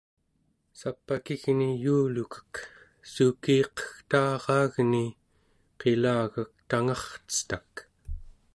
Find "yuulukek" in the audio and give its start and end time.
1.83-2.53